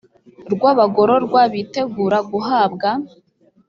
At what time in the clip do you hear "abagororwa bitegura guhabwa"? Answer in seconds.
0.71-2.89